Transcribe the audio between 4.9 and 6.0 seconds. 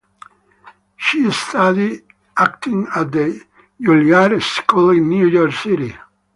New York City.